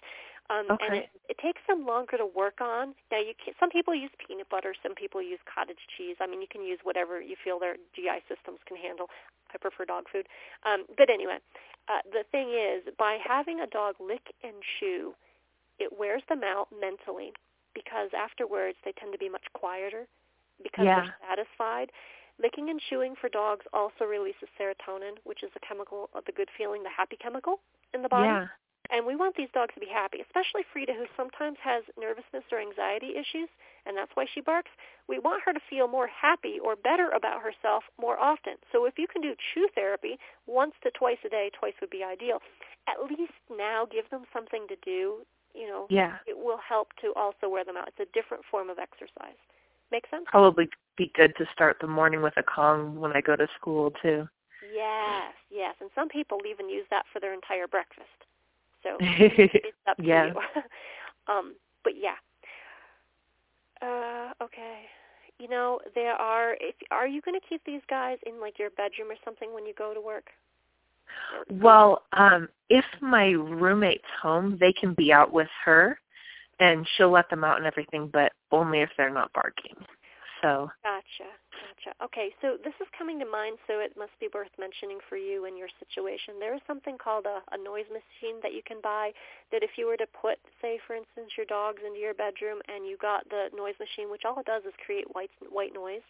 [0.49, 0.85] Um, okay.
[0.87, 2.95] And it, it takes them longer to work on.
[3.11, 6.15] Now, you can, some people use peanut butter, some people use cottage cheese.
[6.21, 9.07] I mean, you can use whatever you feel their GI systems can handle.
[9.53, 10.27] I prefer dog food.
[10.63, 11.39] Um, but anyway,
[11.87, 15.13] uh, the thing is, by having a dog lick and chew,
[15.79, 17.31] it wears them out mentally
[17.75, 20.07] because afterwards they tend to be much quieter
[20.63, 21.01] because yeah.
[21.05, 21.91] they're satisfied.
[22.41, 26.49] Licking and chewing for dogs also releases serotonin, which is a chemical of the good
[26.57, 27.59] feeling, the happy chemical
[27.93, 28.27] in the body.
[28.27, 28.47] Yeah.
[28.89, 32.59] And we want these dogs to be happy, especially Frida, who sometimes has nervousness or
[32.59, 33.49] anxiety issues,
[33.85, 34.71] and that's why she barks.
[35.09, 38.55] We want her to feel more happy or better about herself more often.
[38.71, 42.03] So if you can do chew therapy once to twice a day, twice would be
[42.03, 42.39] ideal.
[42.87, 45.25] At least now give them something to do.
[45.53, 46.17] You know, yeah.
[46.27, 47.89] it will help to also wear them out.
[47.89, 49.39] It's a different form of exercise.
[49.91, 50.25] Make sense?
[50.27, 53.91] Probably be good to start the morning with a Kong when I go to school
[54.01, 54.27] too.
[54.73, 55.75] Yes, yes.
[55.79, 58.07] And some people even use that for their entire breakfast.
[58.83, 60.33] So it's up to you.
[61.33, 62.15] um, but yeah.
[63.81, 64.83] Uh, okay.
[65.39, 66.57] You know, there are.
[66.59, 69.65] If are you going to keep these guys in like your bedroom or something when
[69.65, 70.29] you go to work?
[71.49, 75.99] Well, um, if my roommate's home, they can be out with her,
[76.59, 79.75] and she'll let them out and everything, but only if they're not barking.
[80.41, 80.69] So.
[80.85, 81.29] Gotcha.
[81.49, 81.97] Gotcha.
[82.05, 85.45] Okay, so this is coming to mind, so it must be worth mentioning for you
[85.45, 86.37] in your situation.
[86.39, 89.11] There is something called a, a noise machine that you can buy
[89.51, 92.85] that if you were to put, say, for instance, your dogs into your bedroom and
[92.85, 96.05] you got the noise machine, which all it does is create white white noise.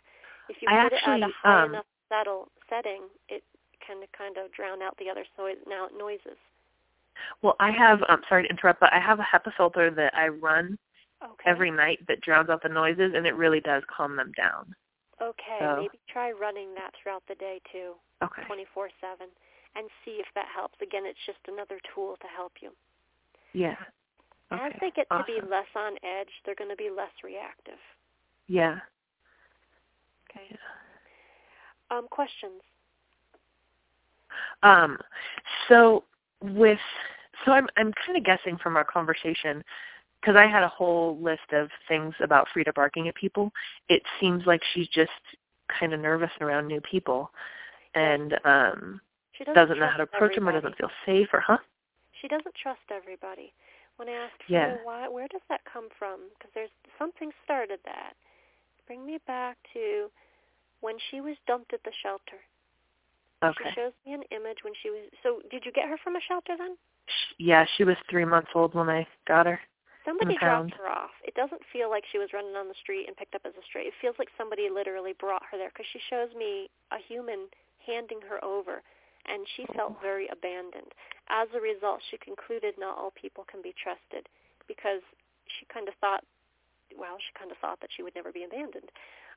[0.50, 3.44] If you I put actually, it at a high um, enough settle setting, it
[3.80, 6.40] can kind of drown out the other, so it now it noises.
[7.42, 8.00] Well, I have.
[8.10, 10.78] I'm sorry to interrupt, but I have a HEPA filter that I run
[11.24, 11.50] okay.
[11.50, 14.74] every night that drowns out the noises, and it really does calm them down.
[15.22, 15.78] Okay, so.
[15.82, 18.44] maybe try running that throughout the day too, Okay.
[18.44, 19.28] 24/7,
[19.76, 20.80] and see if that helps.
[20.82, 22.72] Again, it's just another tool to help you.
[23.54, 23.76] Yeah.
[24.52, 24.66] Okay.
[24.66, 25.26] As they get awesome.
[25.26, 27.80] to be less on edge, they're going to be less reactive.
[28.48, 28.80] Yeah.
[30.30, 30.58] Okay.
[31.90, 32.62] Um, questions?
[34.64, 34.98] Um,
[35.68, 36.04] so
[36.42, 36.80] with
[37.46, 39.64] so I'm I'm kind of guessing from our conversation
[40.22, 43.52] because I had a whole list of things about Frida barking at people.
[43.90, 45.12] It seems like she's just
[45.80, 47.30] kind of nervous around new people,
[47.94, 49.02] and um,
[49.38, 50.74] She doesn't, doesn't know how to approach them or everybody.
[50.74, 51.58] doesn't feel safe or huh?
[52.22, 53.54] She doesn't trust everybody.
[53.98, 54.70] When I asked, Yeah.
[54.72, 56.22] Frida, why, where does that come from?
[56.38, 58.14] Because there's something started that.
[58.88, 60.10] Bring me back to
[60.82, 62.42] when she was dumped at the shelter.
[63.44, 63.70] Okay.
[63.70, 65.10] She shows me an image when she was.
[65.22, 66.78] So, did you get her from a shelter then?
[67.38, 69.60] Yeah, she was three months old when I got her.
[70.04, 71.12] Somebody dropped her off.
[71.28, 73.66] It doesn't feel like she was running on the street and picked up as a
[73.68, 73.92] stray.
[73.92, 77.52] It feels like somebody literally brought her there because she shows me a human
[77.84, 78.80] handing her over,
[79.28, 80.96] and she felt very abandoned.
[81.28, 84.32] As a result, she concluded not all people can be trusted
[84.64, 85.04] because
[85.60, 86.24] she kind of thought,
[86.96, 88.88] well, she kind of thought that she would never be abandoned.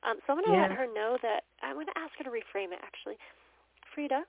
[0.07, 0.71] Um, so I'm going to Yeah.
[0.71, 2.79] let her know that I'm going to ask her to reframe it.
[2.83, 3.19] Actually,
[3.94, 4.22] Frida,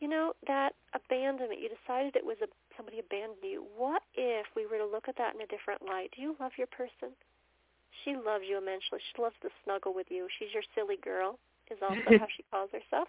[0.00, 1.60] you know that abandonment.
[1.60, 3.64] You decided it was a somebody abandoned you.
[3.76, 6.10] What if we were to look at that in a different light?
[6.16, 7.14] Do you love your person?
[8.02, 8.98] She loves you immensely.
[8.98, 10.26] She loves to snuggle with you.
[10.38, 11.38] She's your silly girl,
[11.70, 13.06] is also how she calls herself.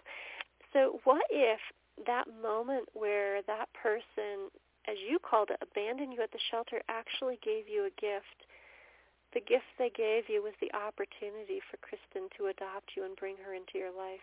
[0.72, 1.58] So what if
[2.06, 4.54] that moment where that person,
[4.86, 8.46] as you called it, abandoned you at the shelter, actually gave you a gift?
[9.34, 13.34] The gift they gave you was the opportunity for Kristen to adopt you and bring
[13.42, 14.22] her into your life.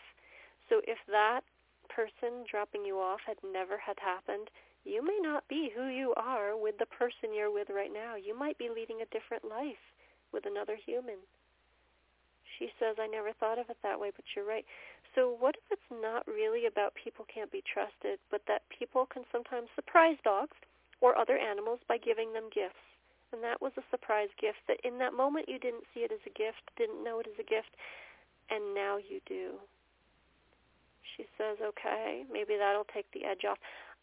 [0.70, 1.42] So if that
[1.90, 4.50] person dropping you off had never had happened,
[4.84, 8.16] you may not be who you are with the person you're with right now.
[8.16, 9.84] You might be leading a different life
[10.34, 11.22] with another human.
[12.58, 14.66] She says, I never thought of it that way, but you're right.
[15.16, 19.24] So what if it's not really about people can't be trusted, but that people can
[19.32, 20.56] sometimes surprise dogs
[21.02, 22.82] or other animals by giving them gifts?
[23.34, 26.20] And that was a surprise gift that in that moment you didn't see it as
[26.26, 27.72] a gift, didn't know it as a gift,
[28.50, 29.56] and now you do.
[31.18, 33.58] She says, okay, maybe that'll take the edge off.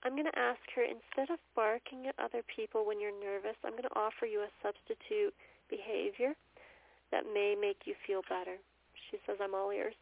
[0.05, 3.73] I'm going to ask her, instead of barking at other people when you're nervous, I'm
[3.73, 5.35] going to offer you a substitute
[5.69, 6.35] behavior
[7.11, 8.57] that may make you feel better.
[9.11, 9.95] She says, I'm all ears.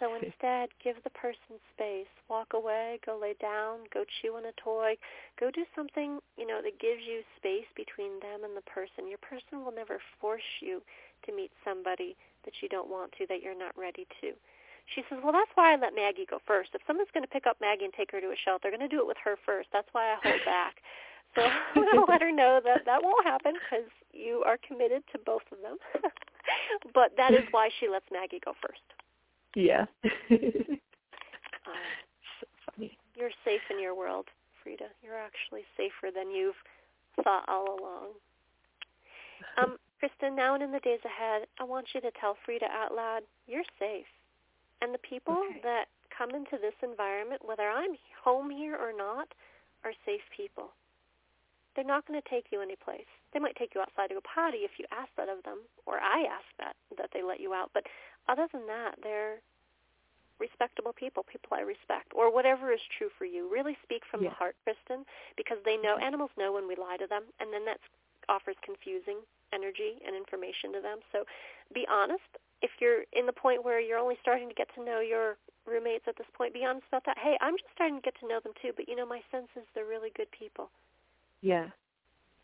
[0.00, 2.10] So instead, give the person space.
[2.28, 4.96] Walk away, go lay down, go chew on a toy,
[5.38, 9.06] go do something, you know, that gives you space between them and the person.
[9.06, 10.82] Your person will never force you
[11.26, 14.34] to meet somebody that you don't want to, that you're not ready to.
[14.94, 16.70] She says, well, that's why I let Maggie go first.
[16.74, 18.88] If someone's going to pick up Maggie and take her to a shelter, they're going
[18.88, 19.68] to do it with her first.
[19.72, 20.82] That's why I hold back.
[21.34, 21.42] So
[21.74, 25.18] I'm going to let her know that that won't happen because you are committed to
[25.24, 25.78] both of them.
[26.94, 28.84] but that is why she lets Maggie go first.
[29.54, 29.86] Yeah.
[31.64, 31.78] Um,
[32.40, 32.98] so funny.
[33.14, 34.26] you're safe in your world,
[34.62, 34.86] Frida.
[35.02, 36.56] You're actually safer than you've
[37.22, 38.08] thought all along.
[39.58, 42.94] Um, Kristen, now and in the days ahead, I want you to tell Frida out
[42.94, 44.06] loud, you're safe.
[44.82, 45.60] And the people Okay.
[45.62, 49.32] that come into this environment, whether I'm home here or not,
[49.84, 50.74] are safe people.
[51.74, 53.08] They're not going to take you anyplace.
[53.32, 56.00] They might take you outside to go potty if you ask that of them, or
[56.00, 57.70] I ask that, that they let you out.
[57.72, 57.86] But
[58.28, 59.40] other than that, they're
[60.38, 63.48] respectable people, people I respect, or whatever is true for you.
[63.50, 64.30] Really speak from Yeah.
[64.30, 66.04] the heart, Kristen, because they know, mm-hmm.
[66.04, 67.80] animals know when we lie to them, and then that
[68.28, 71.00] offers confusing energy and information to them.
[71.12, 71.24] So
[71.72, 72.36] be honest.
[72.62, 76.04] If you're in the point where you're only starting to get to know your roommates
[76.08, 77.18] at this point, be honest about that.
[77.18, 79.48] Hey, I'm just starting to get to know them too, but you know, my sense
[79.56, 80.70] is they're really good people.
[81.42, 81.66] Yeah.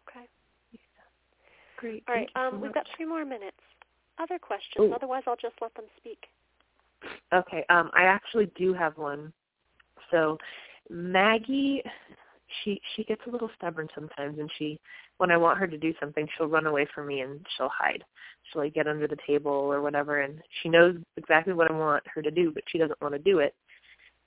[0.08, 0.26] Okay.
[1.76, 2.02] Great.
[2.08, 2.28] All right.
[2.34, 3.62] You so Um, we've got three more minutes.
[4.18, 4.90] Other questions?
[4.90, 4.92] Ooh.
[4.92, 6.26] Otherwise, I'll just let them speak.
[7.32, 9.32] Okay, um, I actually do have one.
[10.10, 10.38] So
[10.90, 11.82] Maggie,
[12.62, 14.78] she she gets a little stubborn sometimes, and she,
[15.18, 18.04] when I want her to do something, she'll run away from me and she'll hide.
[18.44, 22.04] She'll like get under the table or whatever, and she knows exactly what I want
[22.14, 23.54] her to do, but she doesn't want to do it.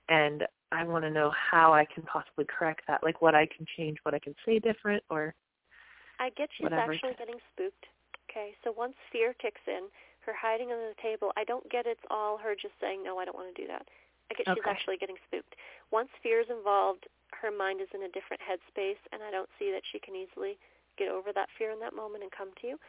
[0.09, 3.65] And I want to know how I can possibly correct that, like what I can
[3.77, 5.33] change, what I can say different, or
[6.19, 6.93] I get she's Whatever.
[6.93, 7.85] actually getting spooked.
[8.29, 9.89] Okay, so once fear kicks in,
[10.25, 13.25] her hiding under the table, I don't get it's all her just saying, no, I
[13.25, 13.87] don't want to do that.
[14.31, 15.59] I get she's actually getting spooked.
[15.91, 19.71] Once fear is involved, her mind is in a different headspace, and I don't see
[19.75, 20.55] that she can easily
[20.95, 22.79] get over that fear in that moment and come to you.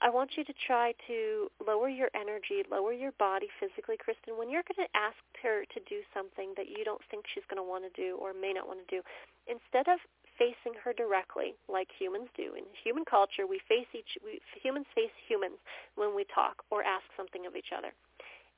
[0.00, 4.40] I want you to try to lower your energy, lower your body physically, Kristen.
[4.40, 7.60] When you're going to ask her to do something that you don't think she's going
[7.60, 9.04] to want to do or may not want to do,
[9.44, 10.00] instead of
[10.40, 15.12] facing her directly like humans do in human culture, we face each we, humans face
[15.28, 15.60] humans
[16.00, 17.92] when we talk or ask something of each other.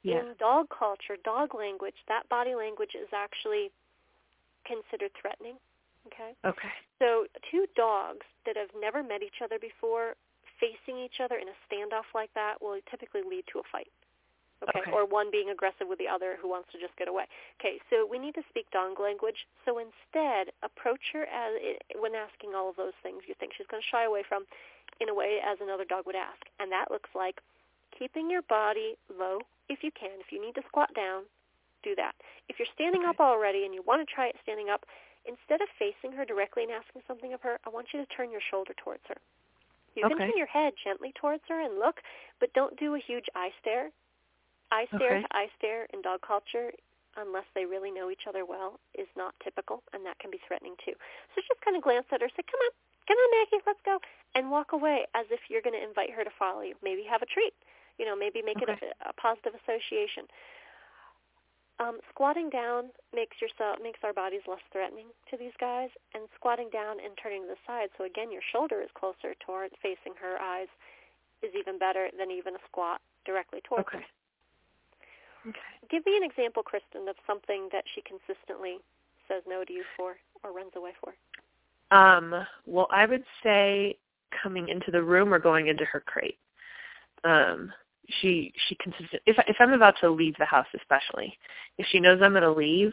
[0.03, 3.71] Yeah, In dog culture, dog language, that body language is actually
[4.67, 5.55] considered threatening.
[6.11, 6.35] Okay?
[6.45, 10.19] okay, So two dogs that have never met each other before
[10.59, 13.91] facing each other in a standoff like that will typically lead to a fight.
[14.63, 14.83] Okay?
[14.83, 14.91] Okay.
[14.91, 17.27] Or one being aggressive with the other who wants to just get away.
[17.59, 19.47] Okay, so we need to speak dog language.
[19.67, 23.67] So instead, approach her as eh, when asking all of those things you think she's
[23.67, 24.47] going to shy away from
[25.01, 26.43] in a way as another dog would ask.
[26.59, 27.43] And that looks like
[27.91, 30.21] keeping your body low if you can.
[30.21, 31.25] If you need to squat down,
[31.83, 32.15] do that.
[32.49, 33.11] If you're standing Okay.
[33.11, 34.87] up already and you want to try it standing up,
[35.25, 38.31] instead of facing her directly and asking something of her, I want you to turn
[38.31, 39.17] your shoulder towards her.
[39.95, 40.15] You Okay.
[40.15, 42.01] can turn your head gently towards her and look,
[42.41, 43.91] but don't do a huge eye stare.
[44.71, 45.23] Eye stare Okay.
[45.23, 46.73] to eye stare in dog culture,
[47.17, 50.75] unless they really know each other well, is not typical, and that can be threatening
[50.83, 50.95] too.
[51.35, 52.71] So just kind of glance at her, say, "Come on,
[53.07, 54.01] come on, Maggie, let's go,"
[54.35, 56.75] and walk away as if you're going to invite her to follow you.
[56.81, 57.53] Maybe have a treat.
[57.99, 58.73] You know, maybe make Okay.
[58.73, 60.25] it a, a positive association.
[61.81, 66.71] Um, squatting down makes yourself makes our bodies less threatening to these guys, and squatting
[66.71, 70.39] down and turning to the side, so again your shoulder is closer toward facing her
[70.39, 70.69] eyes,
[71.43, 73.99] is even better than even a squat directly towards Okay.
[73.99, 75.51] her.
[75.51, 75.59] Okay.
[75.91, 78.79] Give me an example, Kristen, of something that she consistently
[79.27, 81.15] says no to you for or runs away for.
[81.91, 83.97] Um, well, I would say
[84.43, 86.39] coming into the room or going into her crate.
[87.25, 87.73] Um,
[88.21, 89.23] she she consistent.
[89.27, 91.37] If if I'm about to leave the house, especially
[91.79, 92.93] if she knows I'm going to leave,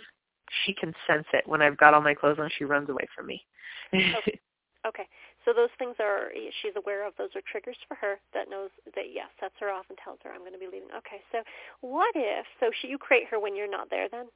[0.65, 2.50] she can sense it when I've got all my clothes on.
[2.58, 3.43] She runs away from me.
[3.93, 4.39] Okay.
[4.88, 5.04] Okay,
[5.43, 7.13] so those things are she's aware of.
[7.17, 10.32] Those are triggers for her that knows that yes, sets her off and tells her
[10.32, 10.88] I'm going to be leaving.
[10.95, 11.39] Okay, so
[11.82, 14.28] what if so she you create her when you're not there then?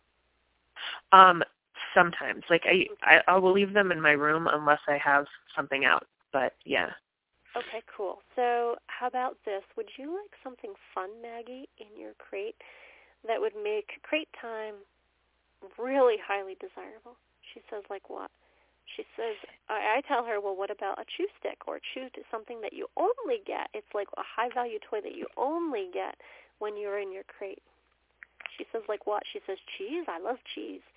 [1.14, 1.44] um,
[1.96, 5.86] sometimes, like I, I I will leave them in my room unless I have something
[5.86, 6.06] out.
[6.32, 6.90] But yeah.
[7.56, 8.20] Okay, cool.
[8.36, 9.62] So how about this?
[9.78, 12.56] Would you like something fun, Maggie, in your crate
[13.28, 14.76] that would make crate time
[15.78, 17.16] really highly desirable?
[17.54, 18.32] She says, like what?
[18.98, 19.38] She says,
[19.70, 22.88] I, I tell her, well, what about a chew stick or chew something that you
[22.98, 23.70] only get?
[23.74, 26.16] It's like a high value toy that you only get
[26.60, 27.62] when you're in your crate.
[28.58, 29.24] She says, like what?
[29.32, 30.06] She says, cheese.
[30.08, 30.82] I love cheese.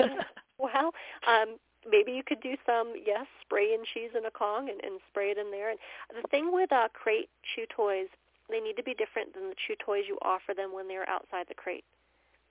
[0.00, 0.14] Okay.
[0.58, 0.92] well,
[1.26, 1.56] um,
[1.88, 5.30] maybe you could do some, yes, spray in cheese in a Kong and, and spray
[5.30, 5.70] it in there.
[5.70, 5.78] And
[6.16, 8.08] the thing with uh, crate chew toys,
[8.50, 11.46] they need to be different than the chew toys you offer them when they're outside
[11.48, 11.84] the crate.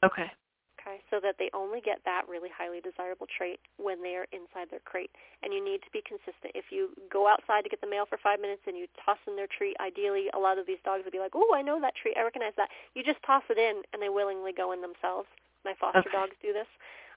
[0.03, 0.31] okay.
[0.79, 4.71] Okay, so that they only get that really highly desirable trait when they are inside
[4.71, 5.11] their crate.
[5.43, 6.55] And you need to be consistent.
[6.55, 9.35] If you go outside to get the mail for five minutes and you toss in
[9.35, 11.99] their treat, ideally a lot of these dogs would be like, oh, I know that
[11.99, 12.15] treat.
[12.15, 12.69] I recognize that.
[12.95, 15.27] You just toss it in and they willingly go in themselves.
[15.67, 16.15] My foster Okay.
[16.15, 16.67] dogs do this.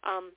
[0.03, 0.33] Um,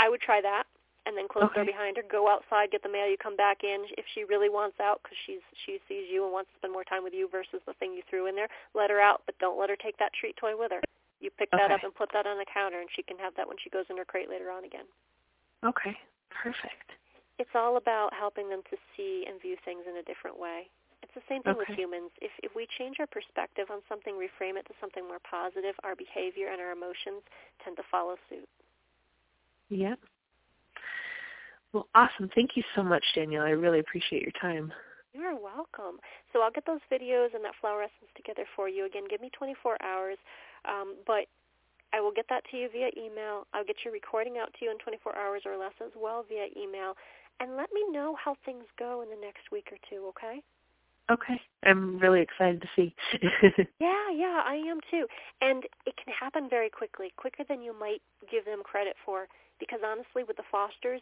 [0.00, 0.64] I would try that
[1.10, 2.06] and then close the door behind her.
[2.06, 3.10] Go outside, get the mail.
[3.10, 3.82] You come back in.
[3.98, 6.86] If she really wants out because she's she sees you and wants to spend more
[6.86, 9.58] time with you versus the thing you threw in there, let her out, but don't
[9.58, 10.80] let her take that treat toy with her.
[11.18, 13.44] You pick that up and put that on the counter, and she can have that
[13.44, 14.88] when she goes in her crate later on again.
[15.66, 15.92] Okay.
[16.30, 16.96] Perfect.
[17.36, 20.70] It's all about helping them to see and view things in a different way.
[21.02, 22.12] It's the same thing with humans.
[22.20, 25.96] If if we change our perspective on something, reframe it to something more positive, our
[25.96, 27.24] behavior and our emotions
[27.64, 28.48] tend to follow suit.
[29.68, 29.96] Yeah.
[31.72, 32.30] Well, awesome.
[32.34, 33.44] Thank you so much, Danielle.
[33.44, 34.72] I really appreciate your time.
[35.12, 35.98] You're welcome.
[36.32, 38.86] So I'll get those videos and that flower essence together for you.
[38.86, 40.18] Again, give me 24 hours,
[40.64, 41.26] um, but
[41.92, 43.46] I will get that to you via email.
[43.52, 46.46] I'll get your recording out to you in 24 hours or less as well via
[46.56, 46.94] email.
[47.40, 50.42] And let me know how things go in the next week or two, okay?
[51.10, 51.40] Okay.
[51.64, 52.94] I'm really excited to see.
[53.80, 55.06] Yeah, yeah, I am too.
[55.40, 59.26] And it can happen very quickly, quicker than you might give them credit for.
[59.58, 61.00] Because honestly, with the fosters,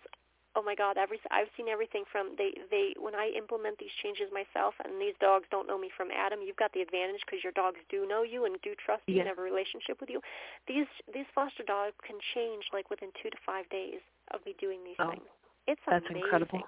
[0.58, 4.26] oh my God, every I've seen everything from they they when I implement these changes
[4.34, 6.40] myself, and these dogs don't know me from Adam.
[6.42, 9.28] You've got the advantage because your dogs do know you and do trust you and
[9.28, 10.20] have a relationship with you.
[10.66, 14.02] These these foster dogs can change like within two to five days
[14.34, 15.30] of me doing these Oh, things.
[15.70, 16.26] It's That's amazing.
[16.26, 16.66] incredible.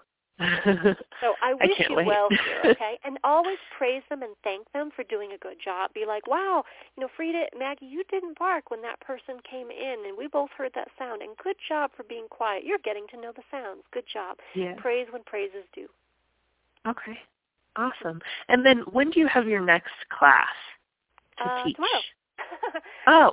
[1.21, 2.07] So I wish can't you wait.
[2.07, 2.99] well here, okay?
[3.05, 5.93] And always praise them and thank them for doing a good job.
[5.95, 6.65] Be like, wow,
[6.97, 10.51] you know, Frida, Maggie, you didn't bark when that person came in, and we both
[10.57, 11.23] heard that sound.
[11.23, 12.65] And good job for being quiet.
[12.65, 13.83] You're getting to know the sounds.
[13.93, 14.39] Good job.
[14.55, 14.75] yeah.
[14.79, 15.89] Praise when praise is due.
[16.89, 17.19] Okay.
[17.77, 18.21] Awesome.
[18.49, 20.49] And then when do you have your next class
[21.39, 21.77] to Uh, teach?
[21.77, 22.03] tomorrow.
[23.07, 23.33] Oh.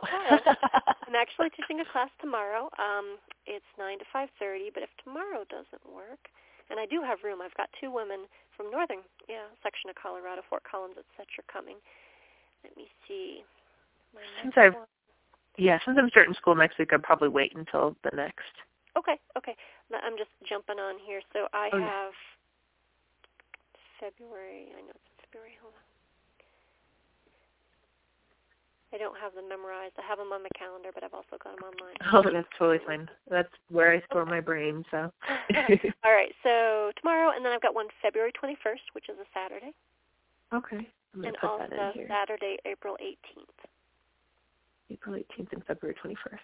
[1.07, 2.69] I'm actually teaching a class tomorrow.
[2.77, 6.19] Um, it's nine to five thirty, but if tomorrow doesn't work,
[6.69, 10.41] and I do have room, I've got two women from northern, yeah, section of Colorado,
[10.49, 11.43] Fort Collins, etc.
[11.51, 11.77] coming.
[12.63, 13.43] Let me see.
[14.13, 14.87] My Since I've- one-
[15.57, 18.53] yeah, since I'm starting school next week, I'll probably wait until the next.
[18.95, 19.55] Okay, okay.
[19.93, 21.21] I'm just jumping on here.
[21.33, 21.85] So I Oh, yeah.
[21.85, 22.13] have
[23.99, 24.73] February.
[24.75, 25.57] I know it's February.
[25.61, 25.86] Hold on.
[28.93, 29.95] I don't have them memorized.
[29.99, 31.95] I have them on my calendar, but I've also got them online.
[32.13, 33.09] Oh, that's totally fine.
[33.29, 35.11] That's where I store my brain, so.
[36.05, 36.31] All right.
[36.41, 39.73] So tomorrow, and then I've got one February 21st, which is a Saturday,
[40.53, 40.87] okay.
[41.13, 42.07] And also that in here.
[42.07, 43.67] Saturday, April 18th.
[44.89, 46.37] April 18th and February 21st.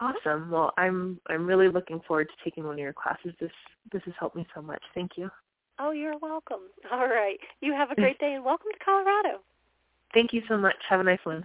[0.00, 0.50] Awesome.
[0.50, 3.32] Well, I'm I'm really looking forward to taking one of your classes.
[3.40, 3.50] This
[3.92, 4.82] this has helped me so much.
[4.94, 5.30] Thank you.
[5.78, 6.60] Oh, you're welcome.
[6.92, 7.38] All right.
[7.60, 9.40] You have a great day, and welcome to Colorado.
[10.14, 10.76] Thank you so much.
[10.88, 11.44] Have a nice one.